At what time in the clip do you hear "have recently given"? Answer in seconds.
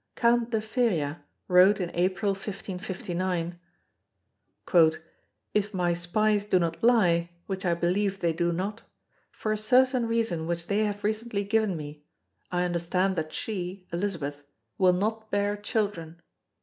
10.85-11.77